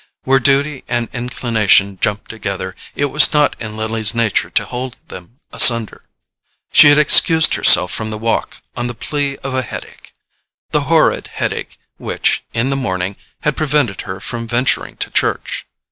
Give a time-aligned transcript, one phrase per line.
[0.23, 5.37] Where duty and inclination jumped together, it was not in Lily's nature to hold them
[5.53, 6.05] asunder.
[6.73, 10.11] She had excused herself from the walk on the plea of a headache:
[10.71, 15.67] the horrid headache which, in the morning, had prevented her venturing to church.